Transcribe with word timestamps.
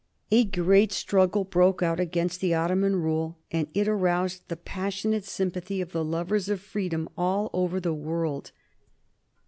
A 0.31 0.45
great 0.45 0.91
struggle 0.91 1.43
broke 1.43 1.83
out 1.83 1.99
against 1.99 2.41
the 2.41 2.55
Ottoman 2.55 2.95
rule, 2.95 3.37
and 3.51 3.67
it 3.75 3.83
roused 3.87 4.41
the 4.47 4.55
passionate 4.57 5.25
sympathy 5.25 5.79
of 5.79 5.91
the 5.91 6.03
lovers 6.03 6.49
of 6.49 6.59
freedom 6.59 7.07
all 7.15 7.51
over 7.53 7.79
the 7.79 7.93
world. 7.93 8.51